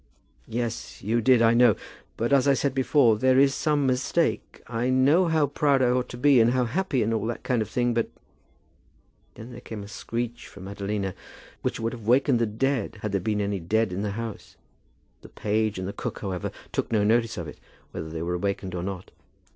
"Yes, 0.47 1.03
you 1.03 1.21
did, 1.21 1.43
I 1.43 1.53
know. 1.53 1.75
But, 2.17 2.33
as 2.33 2.47
I 2.47 2.55
said 2.55 2.73
before, 2.73 3.19
there 3.19 3.37
is 3.37 3.53
some 3.53 3.85
mistake. 3.85 4.59
I 4.65 4.89
know 4.89 5.27
how 5.27 5.45
proud 5.45 5.83
I 5.83 5.91
ought 5.91 6.09
to 6.09 6.17
be, 6.17 6.39
and 6.41 6.53
how 6.53 6.65
happy, 6.65 7.03
and 7.03 7.13
all 7.13 7.27
that 7.27 7.43
kind 7.43 7.61
of 7.61 7.69
thing. 7.69 7.93
But" 7.93 8.09
Then 9.35 9.51
there 9.51 9.61
came 9.61 9.83
a 9.83 9.87
screech 9.87 10.47
from 10.47 10.63
Madalina, 10.65 11.13
which 11.61 11.79
would 11.79 11.93
have 11.93 12.07
awakened 12.07 12.39
the 12.39 12.47
dead, 12.47 12.97
had 13.03 13.11
there 13.11 13.21
been 13.21 13.41
any 13.41 13.59
dead 13.59 13.93
in 13.93 14.01
that 14.01 14.13
house. 14.13 14.55
The 15.21 15.29
page 15.29 15.77
and 15.77 15.87
the 15.87 15.93
cook, 15.93 16.17
however, 16.21 16.49
took 16.71 16.91
no 16.91 17.03
notice 17.03 17.37
of 17.37 17.47
it, 17.47 17.59
whether 17.91 18.09
they 18.09 18.23
were 18.23 18.33
awakened 18.33 18.73
or 18.73 18.81
not. 18.81 19.11